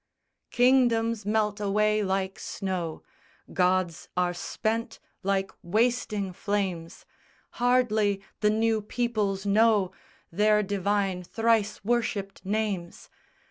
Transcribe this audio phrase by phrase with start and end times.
[0.89, 3.03] __Kingdoms melt away like snow,
[3.53, 7.05] Gods are spent like wasting flames,
[7.61, 9.91] Hardly the new peoples know
[10.31, 13.11] Their divine thrice worshipped names!